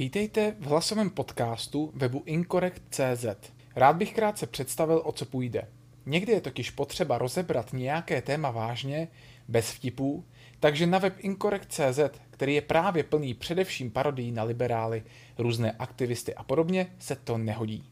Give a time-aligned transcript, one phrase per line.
[0.00, 3.26] Vítejte v hlasovém podcastu webu Incorrect.cz.
[3.76, 5.68] Rád bych krátce představil, o co půjde.
[6.06, 9.08] Někdy je totiž potřeba rozebrat nějaké téma vážně,
[9.48, 10.24] bez vtipů,
[10.60, 15.02] takže na web Incorrect.cz, který je právě plný především parodií na liberály,
[15.38, 17.84] různé aktivisty a podobně, se to nehodí.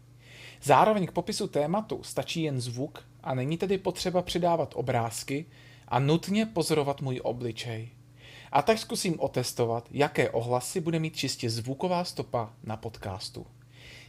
[0.62, 5.46] Zároveň k popisu tématu stačí jen zvuk a není tedy potřeba přidávat obrázky
[5.88, 7.97] a nutně pozorovat můj obličej.
[8.52, 13.46] A tak zkusím otestovat, jaké ohlasy bude mít čistě zvuková stopa na podcastu.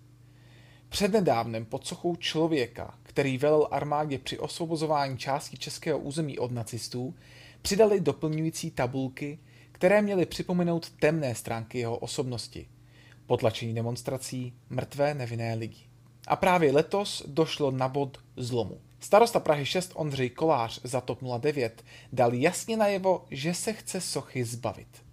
[0.90, 7.16] Přednedávnem pod sochou člověka, který velel armádě při osvobozování části českého území od nacistů,
[7.62, 9.40] přidali doplňující tabulky,
[9.72, 12.68] které měly připomenout temné stránky jeho osobnosti.
[13.26, 15.82] Potlačení demonstrací, mrtvé nevinné lidi.
[16.28, 18.82] A právě letos došlo na bod zlomu.
[19.00, 21.84] Starosta Prahy 6 Ondřej Kolář za TOP 09
[22.14, 25.04] dal jasně najevo, že se chce sochy zbavit.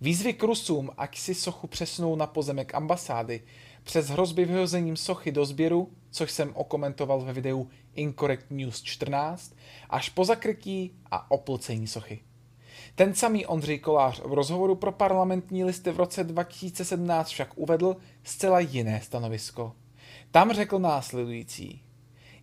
[0.00, 3.42] Výzvy k Rusům, ať si sochu přesnou na pozemek ambasády,
[3.82, 9.54] přes hrozby vyhozením sochy do sběru, což jsem okomentoval ve videu Incorrect News 14,
[9.90, 12.20] až po zakrytí a oplcení sochy.
[12.94, 18.60] Ten samý Ondřej Kolář v rozhovoru pro parlamentní listy v roce 2017 však uvedl zcela
[18.60, 19.72] jiné stanovisko.
[20.30, 21.82] Tam řekl následující.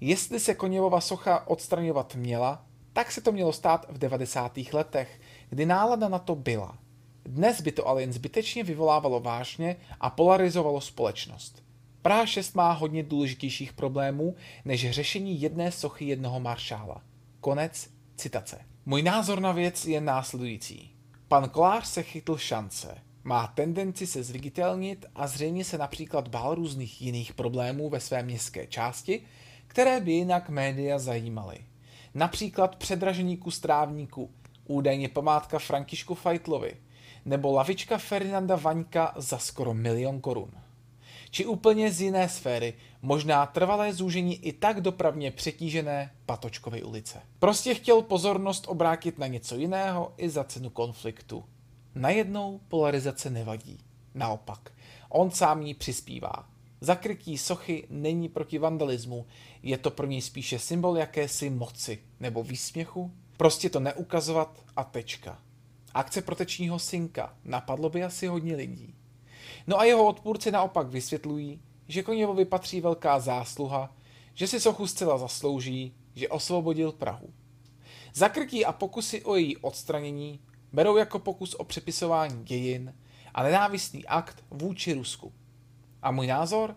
[0.01, 4.57] Jestli se Koněvova socha odstraňovat měla, tak se to mělo stát v 90.
[4.73, 6.77] letech, kdy nálada na to byla–
[7.27, 11.63] dnes by to ale jen zbytečně vyvolávalo vážně a polarizovalo společnost.
[12.01, 17.01] Praha 6 má hodně důležitějších problémů než řešení jedné sochy jednoho maršála.
[17.39, 18.59] Konec citace.
[18.85, 20.91] Můj názor na věc je následující.
[21.27, 22.97] Pan Kolář se chytl šance.
[23.23, 28.67] Má tendenci se zviditelnit a zřejmě se například bál různých jiných problémů ve své městské
[28.67, 29.21] části,
[29.67, 31.57] které by jinak média zajímaly.
[32.13, 34.31] Například předražení kus trávníku,
[34.65, 36.77] údajně památka Františku Fajtlovi,
[37.27, 40.51] nebo lavička Ferdinanda Vaňka za skoro milion korun.
[41.31, 47.21] Či úplně z jiné sféry, možná trvalé zúžení i tak dopravně přetížené Patočkovy ulice.
[47.39, 51.43] Prostě chtěl pozornost obrátit na něco jiného i za cenu konfliktu.
[51.95, 53.79] Najednou polarizace nevadí.
[54.15, 54.71] Naopak,
[55.09, 56.47] on sám jí přispívá.
[56.81, 59.25] Zakrytí sochy není proti vandalismu,
[59.63, 63.11] je to pro něj spíše symbol jakési moci nebo výsměchu.
[63.38, 65.39] Prostě to neukazovat a tečka.
[65.97, 68.95] Akce protečního synka napadlo by asi hodně lidí.
[69.67, 73.95] No a jeho odpůrci naopak vysvětlují, že Koněvovi patří velká zásluha,
[74.33, 77.33] že si sochu zcela zaslouží, že osvobodil Prahu.
[78.13, 80.39] Zakrtí a pokusy o její odstranění
[80.73, 82.95] berou jako pokus o přepisování dějin
[83.33, 85.33] a nenávistný akt vůči Rusku.
[86.01, 86.75] A můj názor?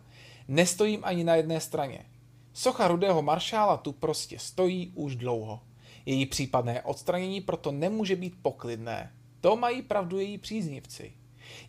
[0.48, 2.06] Nestojím ani na jedné straně.
[2.52, 5.60] Socha rudého maršála tu prostě stojí už dlouho.
[6.06, 9.12] Její případné odstranění proto nemůže být poklidné.
[9.40, 11.12] To mají pravdu její příznivci.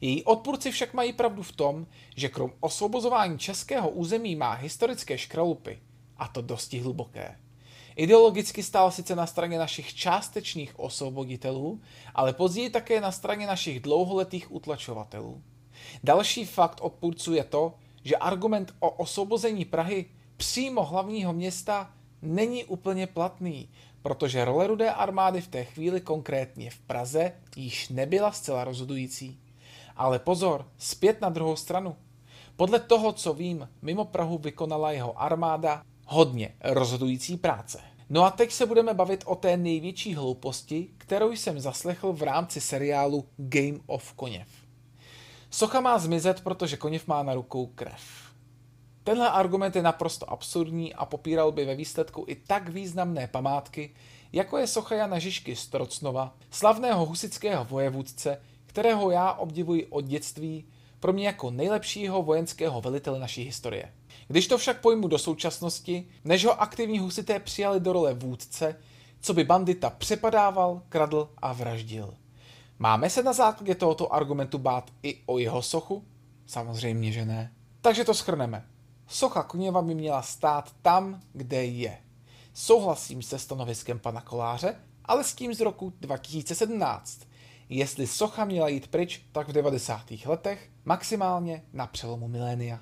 [0.02, 5.80] Její odpůrci však mají pravdu v tom, že krom osvobozování českého území má historické škralupy,
[6.18, 7.36] a to dosti hluboké.
[7.96, 11.82] Ideologicky stál sice na straně našich částečných osvoboditelů,
[12.16, 15.44] ale později také na straně našich dlouholetých utlačovatelů.
[16.04, 20.06] Další fakt odpůrců je to, že argument o osvobození Prahy
[20.38, 23.70] přímo hlavního města není úplně platný,
[24.02, 29.40] protože role rudé armády v té chvíli konkrétně v Praze již nebyla zcela rozhodující.
[29.96, 31.96] Ale pozor, zpět na druhou stranu.
[32.56, 37.80] Podle toho, co vím, mimo Prahu vykonala jeho armáda hodně rozhodující práce.
[38.10, 42.62] No a teď se budeme bavit o té největší hlouposti, kterou jsem zaslechl v rámci
[42.62, 44.48] seriálu Game of Koněv.
[45.50, 48.31] Socha má zmizet, protože Koněv má na rukou krev.
[49.04, 53.96] Tenhle argument je naprosto absurdní a popíral by ve výsledku i tak významné památky,
[54.34, 60.66] jako je socha Jana Žižky z Trocnova, slavného husického vojevůdce, kterého já obdivuji od dětství,
[61.00, 63.94] pro mě jako nejlepšího vojenského velitele naší historie.
[64.28, 68.76] Když to však pojmu do současnosti, než ho aktivní husité přijali do role vůdce,
[69.22, 72.14] co by bandita přepadával, kradl a vraždil.
[72.80, 76.06] Máme se na základě tohoto argumentu bát i o jeho sochu?
[76.46, 77.52] Samozřejmě, že ne.
[77.82, 78.71] Takže to schrneme.
[79.12, 81.98] Socha Koněva by měla stát tam, kde je.
[82.54, 84.76] Souhlasím se stanoviskem pana Koláře,
[85.06, 87.22] ale s tím z roku 2017.
[87.70, 90.12] Jestli socha měla jít pryč, tak v 90.
[90.26, 92.80] letech, maximálně na přelomu milénia.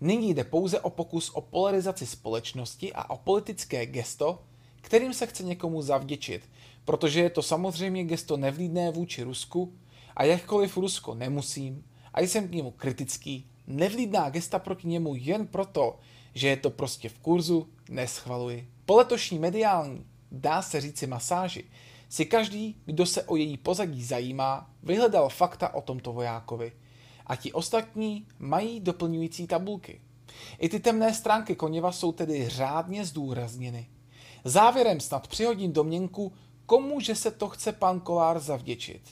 [0.00, 4.42] Nyní jde pouze o pokus o polarizaci společnosti a o politické gesto,
[4.80, 6.48] kterým se chce někomu zavděčit,
[6.84, 9.74] protože je to samozřejmě gesto nevlídné vůči Rusku
[10.16, 11.84] a jakkoliv Rusko nemusím
[12.14, 15.98] a jsem k němu kritický, nevlídná gesta proti němu jen proto,
[16.34, 18.68] že je to prostě v kurzu, neschvaluji.
[18.86, 21.64] Po letošní mediální, dá se říci masáži,
[22.08, 26.72] si každý, kdo se o její pozadí zajímá, vyhledal fakta o tomto vojákovi.
[27.26, 30.00] A ti ostatní mají doplňující tabulky.
[30.58, 33.86] I ty temné stránky Koněva jsou tedy řádně zdůrazněny.
[34.44, 36.32] Závěrem snad přihodím domněnku,
[36.66, 39.02] komu že se to chce pan Kolár zavděčit.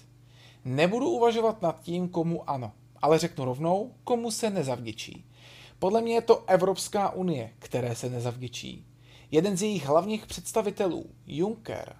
[0.65, 2.73] Nebudu uvažovat nad tím, komu ano,
[3.03, 5.25] ale řeknu rovnou, komu se nezavděčí.
[5.79, 8.87] Podle mě je to Evropská unie, které se nezavděčí.
[9.31, 11.97] Jeden z jejich hlavních představitelů, Juncker,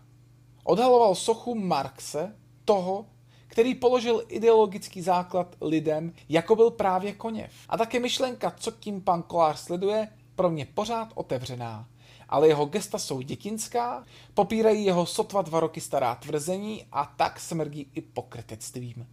[0.65, 3.07] odhaloval sochu Marxe, toho,
[3.47, 7.53] který položil ideologický základ lidem, jako byl právě Koněv.
[7.69, 11.89] A také myšlenka, co tím pan Kolář sleduje, pro mě pořád otevřená.
[12.29, 14.05] Ale jeho gesta jsou dětinská,
[14.35, 19.07] popírají jeho sotva dva roky stará tvrzení a tak smrdí i pokrytectvím.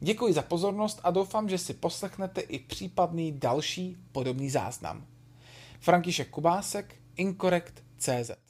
[0.00, 5.06] Děkuji za pozornost a doufám, že si poslechnete i případný další podobný záznam.
[5.80, 8.45] František Kubásek, Incorrect CZ